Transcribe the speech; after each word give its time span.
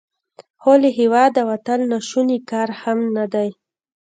خو 0.61 0.71
له 0.83 0.89
هیواده 0.99 1.41
وتل 1.49 1.79
ناشوني 1.91 2.37
کار 2.49 2.69
هم 2.81 2.99
نه 3.15 3.25
دی. 3.33 3.49